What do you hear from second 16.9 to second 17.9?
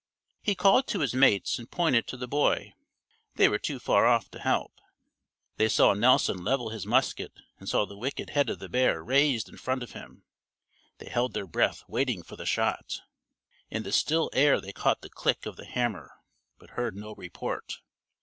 no report.